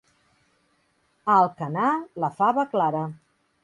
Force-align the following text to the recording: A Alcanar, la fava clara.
A 1.33 1.37
Alcanar, 1.43 1.93
la 2.25 2.35
fava 2.43 2.69
clara. 2.77 3.09